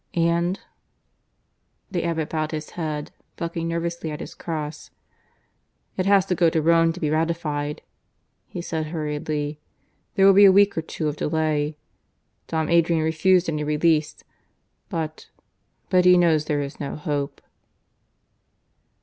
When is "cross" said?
4.33-4.89